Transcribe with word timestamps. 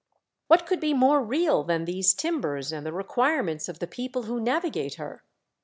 What 0.47 0.65
could 0.65 0.79
be 0.79 0.95
more 0.95 1.21
real 1.21 1.63
than 1.63 1.85
these 1.85 2.15
timbers 2.15 2.71
and 2.71 2.87
the 2.87 2.91
requirements 2.91 3.69
of 3.69 3.77
the 3.77 3.85
people 3.85 4.23
who 4.23 4.41
navigate 4.41 4.95
her 4.95 5.23